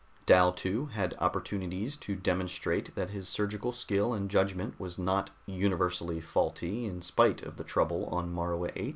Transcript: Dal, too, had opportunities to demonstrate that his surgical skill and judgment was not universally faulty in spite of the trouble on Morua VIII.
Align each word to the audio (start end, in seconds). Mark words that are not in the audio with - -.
Dal, 0.25 0.51
too, 0.51 0.87
had 0.87 1.13
opportunities 1.19 1.95
to 1.97 2.15
demonstrate 2.15 2.95
that 2.95 3.11
his 3.11 3.29
surgical 3.29 3.71
skill 3.71 4.15
and 4.15 4.31
judgment 4.31 4.79
was 4.79 4.97
not 4.97 5.29
universally 5.45 6.19
faulty 6.19 6.85
in 6.87 7.03
spite 7.03 7.43
of 7.43 7.55
the 7.55 7.63
trouble 7.63 8.07
on 8.07 8.33
Morua 8.33 8.71
VIII. 8.73 8.89